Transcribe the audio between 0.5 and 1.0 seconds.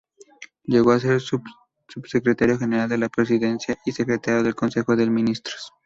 Llegó a